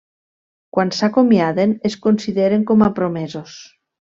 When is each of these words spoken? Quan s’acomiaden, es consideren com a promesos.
Quan 0.77 0.91
s’acomiaden, 0.99 1.77
es 1.91 1.99
consideren 2.07 2.67
com 2.73 2.85
a 2.87 2.91
promesos. 3.01 3.61